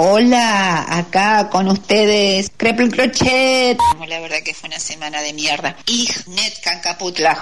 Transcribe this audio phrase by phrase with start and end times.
[0.00, 3.76] Hola, acá con ustedes, Crepel Crochet.
[4.06, 5.76] La verdad que fue una semana de mierda.
[5.88, 6.52] Ich net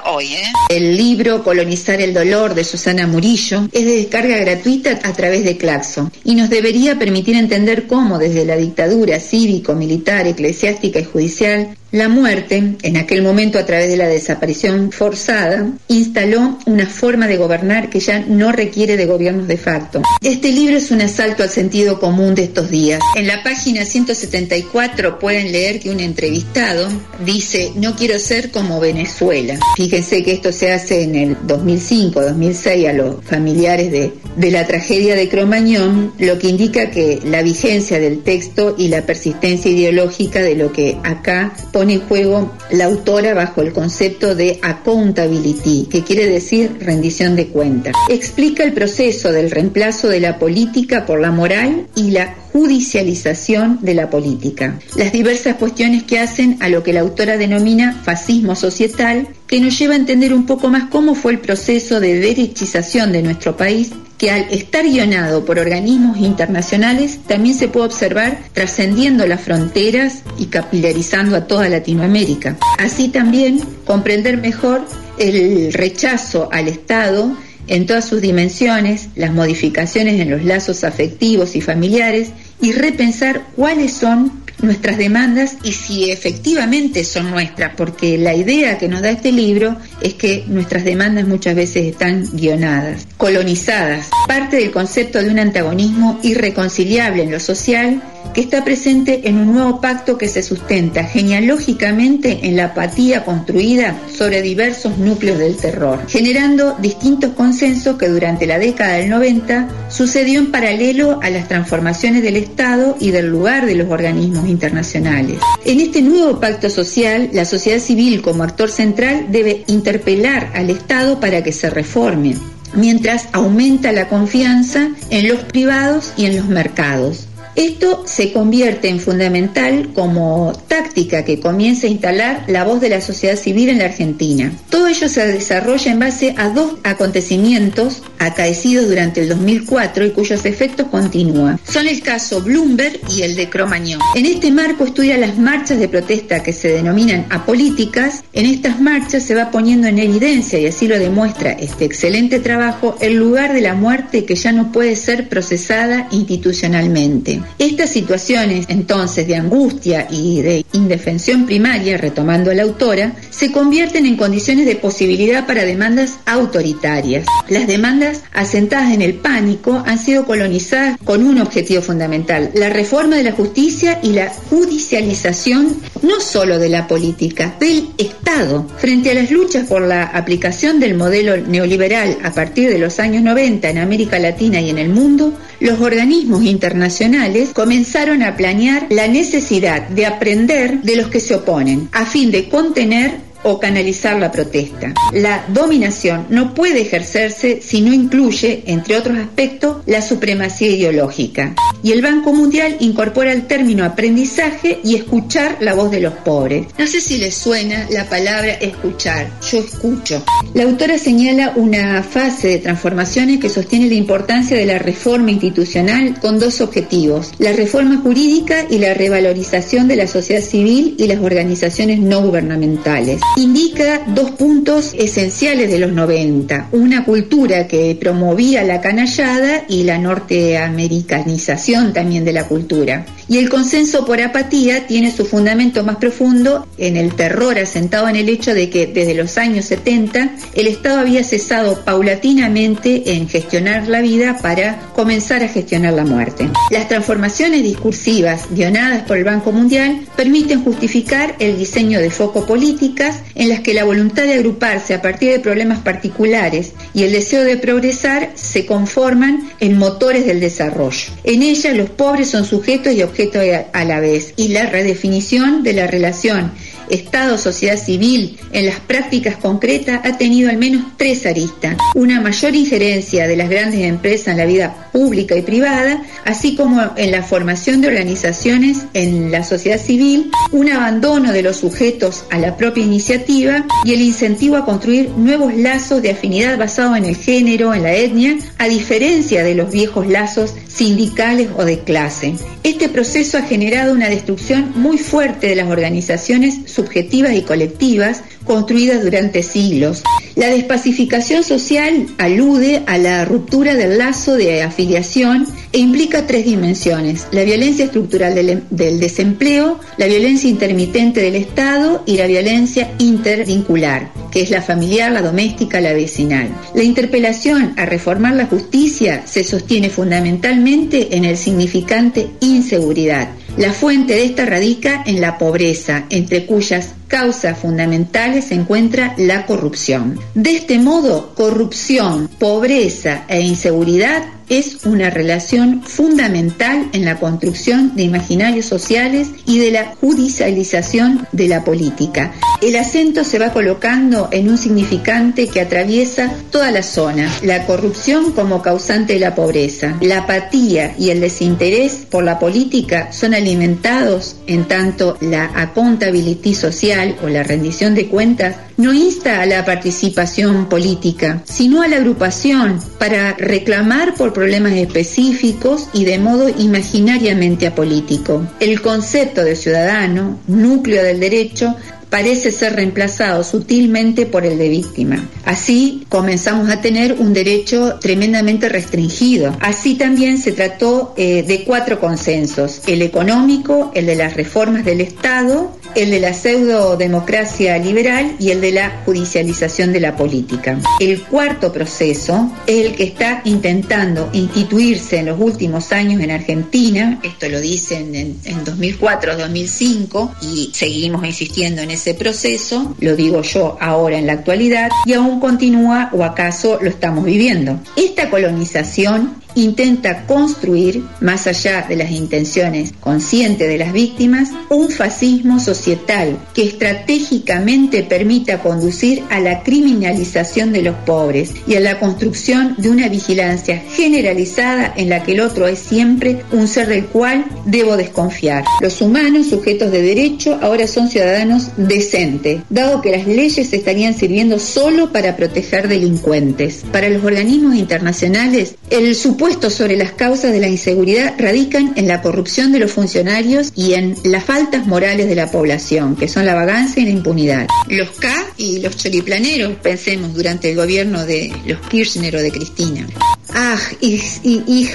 [0.07, 0.43] hoy, ¿eh?
[0.71, 5.59] El libro Colonizar el dolor de Susana Murillo es de descarga gratuita a través de
[5.59, 11.77] Claxo y nos debería permitir entender cómo desde la dictadura cívico, militar, eclesiástica y judicial
[11.97, 17.37] la muerte, en aquel momento a través de la desaparición forzada, instaló una forma de
[17.37, 20.03] gobernar que ya no requiere de gobiernos de facto.
[20.23, 23.01] Este libro es un asalto al sentido común de estos días.
[23.17, 26.89] En la página 174 pueden leer que un entrevistado
[27.25, 29.59] dice, no quiero ser como Venezuela.
[29.77, 34.67] Fíjense que esto se hace en el 2005, 2006 a los familiares de, de la
[34.67, 40.43] tragedia de Cromañón, lo que indica que la vigencia del texto y la persistencia ideológica
[40.43, 46.03] de lo que acá pone en juego la autora bajo el concepto de accountability, que
[46.03, 47.95] quiere decir rendición de cuentas.
[48.09, 53.95] Explica el proceso del reemplazo de la política por la moral y la judicialización de
[53.95, 54.79] la política.
[54.97, 59.79] Las diversas cuestiones que hacen a lo que la autora denomina fascismo societal, que nos
[59.79, 63.93] lleva a entender un poco más cómo fue el proceso de derechización de nuestro país
[64.19, 70.47] que al estar guionado por organismos internacionales también se puede observar trascendiendo las fronteras y
[70.47, 72.57] capilarizando a toda Latinoamérica.
[72.79, 74.87] Así también comprender mejor
[75.19, 77.37] el rechazo al Estado
[77.69, 83.93] en todas sus dimensiones, las modificaciones en los lazos afectivos y familiares y repensar cuáles
[83.93, 89.33] son nuestras demandas y si efectivamente son nuestras, porque la idea que nos da este
[89.33, 95.39] libro es que nuestras demandas muchas veces están guionadas, colonizadas, parte del concepto de un
[95.39, 98.03] antagonismo irreconciliable en lo social
[98.35, 103.99] que está presente en un nuevo pacto que se sustenta genealógicamente en la apatía construida
[104.13, 110.41] sobre diversos núcleos del terror, generando distintos consensos que durante la década del 90 sucedió
[110.41, 115.39] en paralelo a las transformaciones del Estado y del lugar de los organismos internacionales.
[115.65, 121.21] En este nuevo pacto social, la sociedad civil como actor central debe interpelar al Estado
[121.21, 122.35] para que se reforme,
[122.75, 127.29] mientras aumenta la confianza en los privados y en los mercados.
[127.55, 133.01] Esto se convierte en fundamental como táctica que comienza a instalar la voz de la
[133.01, 134.53] sociedad civil en la Argentina.
[134.71, 140.45] Todo ello se desarrolla en base a dos acontecimientos acaecidos durante el 2004 y cuyos
[140.45, 141.59] efectos continúan.
[141.69, 144.01] Son el caso Bloomberg y el de Cromañón.
[144.15, 148.25] En este marco estudia las marchas de protesta que se denominan apolíticas.
[148.33, 152.97] En estas marchas se va poniendo en evidencia, y así lo demuestra este excelente trabajo,
[153.01, 157.41] el lugar de la muerte que ya no puede ser procesada institucionalmente.
[157.59, 164.07] Estas situaciones entonces de angustia y de indefensión primaria, retomando a la autora, se convierten
[164.07, 167.27] en condiciones de posibilidad para demandas autoritarias.
[167.49, 173.17] Las demandas asentadas en el pánico han sido colonizadas con un objetivo fundamental, la reforma
[173.17, 178.67] de la justicia y la judicialización no solo de la política, del Estado.
[178.79, 183.23] Frente a las luchas por la aplicación del modelo neoliberal a partir de los años
[183.23, 189.09] 90 en América Latina y en el mundo, los organismos internacionales comenzaron a planear la
[189.09, 194.33] necesidad de aprender de los que se oponen, a fin de contener o canalizar la
[194.33, 194.93] protesta.
[195.13, 201.55] La dominación no puede ejercerse si no incluye, entre otros aspectos, la supremacía ideológica.
[201.83, 206.67] Y el Banco Mundial incorpora el término aprendizaje y escuchar la voz de los pobres.
[206.77, 210.25] No sé si les suena la palabra escuchar, yo escucho.
[210.55, 216.19] La autora señala una fase de transformaciones que sostiene la importancia de la reforma institucional
[216.21, 221.21] con dos objetivos, la reforma jurídica y la revalorización de la sociedad civil y las
[221.21, 226.71] organizaciones no gubernamentales indica dos puntos esenciales de los 90.
[226.73, 233.07] Una cultura que promovía la canallada y la norteamericanización también de la cultura.
[233.29, 238.17] Y el consenso por apatía tiene su fundamento más profundo en el terror asentado en
[238.17, 243.89] el hecho de que desde los años 70 el Estado había cesado paulatinamente en gestionar
[243.89, 246.49] la vida para comenzar a gestionar la muerte.
[246.71, 253.21] Las transformaciones discursivas guionadas por el Banco Mundial permiten justificar el diseño de foco políticas
[253.35, 257.45] en las que la voluntad de agruparse a partir de problemas particulares y el deseo
[257.45, 261.11] de progresar se conforman en motores del desarrollo.
[261.25, 263.43] En ellas los pobres son sujetos y objetos
[263.73, 266.53] a la vez y la redefinición de la relación
[266.91, 271.77] Estado, sociedad civil, en las prácticas concretas ha tenido al menos tres aristas.
[271.95, 276.83] Una mayor injerencia de las grandes empresas en la vida pública y privada, así como
[276.97, 282.39] en la formación de organizaciones en la sociedad civil, un abandono de los sujetos a
[282.39, 287.17] la propia iniciativa y el incentivo a construir nuevos lazos de afinidad basados en el
[287.17, 292.35] género, en la etnia, a diferencia de los viejos lazos sindicales o de clase.
[292.63, 299.03] Este proceso ha generado una destrucción muy fuerte de las organizaciones subjetivas y colectivas construidas
[299.03, 300.03] durante siglos.
[300.37, 307.27] La despacificación social alude a la ruptura del lazo de afiliación e implica tres dimensiones,
[307.33, 314.13] la violencia estructural del, del, desempleo, la violencia intermitente del Estado y la violencia intervincular,
[314.31, 316.49] que es la familiar, la doméstica, la vecinal.
[316.75, 323.31] La interpelación a reformar la justicia se sostiene fundamentalmente en el significante inseguridad.
[323.57, 329.47] La fuente de esta radica en la pobreza, entre cuyas causas fundamentales se encuentra la
[329.47, 330.21] corrupción.
[330.35, 338.05] De este modo, corrupción, pobreza e inseguridad es una relación fundamental en la construcción de
[338.05, 342.33] imaginarios sociales y de la judicialización de la política.
[342.63, 348.33] El acento se va colocando en un significante que atraviesa toda la zona, la corrupción
[348.33, 349.97] como causante de la pobreza.
[350.01, 357.17] La apatía y el desinterés por la política son alimentados en tanto la accountability social
[357.23, 362.79] o la rendición de cuentas no insta a la participación política, sino a la agrupación
[362.99, 368.47] para reclamar por problemas específicos y de modo imaginariamente apolítico.
[368.61, 371.75] El concepto de ciudadano, núcleo del derecho,
[372.11, 375.27] parece ser reemplazado sutilmente por el de víctima.
[375.47, 379.57] Así comenzamos a tener un derecho tremendamente restringido.
[379.61, 385.01] Así también se trató eh, de cuatro consensos, el económico, el de las reformas del
[385.01, 390.79] Estado, el de la pseudo-democracia liberal y el de la judicialización de la política.
[391.01, 397.19] El cuarto proceso es el que está intentando instituirse en los últimos años en Argentina,
[397.23, 403.79] esto lo dicen en, en 2004-2005 y seguimos insistiendo en ese proceso, lo digo yo
[403.81, 407.81] ahora en la actualidad, y aún continúa o acaso lo estamos viviendo.
[407.97, 415.59] Esta colonización intenta construir, más allá de las intenciones conscientes de las víctimas, un fascismo
[415.59, 422.75] societal que estratégicamente permita conducir a la criminalización de los pobres y a la construcción
[422.79, 427.47] de una vigilancia generalizada en la que el otro es siempre un ser del cual
[427.65, 428.65] debo desconfiar.
[428.81, 434.59] Los humanos, sujetos de derecho, ahora son ciudadanos decentes, dado que las leyes estarían sirviendo
[434.59, 436.85] solo para proteger delincuentes.
[436.93, 442.23] Para los organismos internacionales, el supuesto sobre las causas de la inseguridad radican en la
[442.23, 446.55] corrupción de los funcionarios y en las faltas morales de la población, que son la
[446.55, 447.67] vagancia y la impunidad.
[447.89, 453.07] Los K y los choriplaneros, pensemos, durante el gobierno de los Kirchner o de Cristina.
[453.55, 454.91] Ah, ich, ich, ich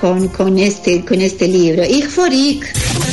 [0.00, 1.84] con, con, este, con este libro.
[1.84, 3.11] Ich.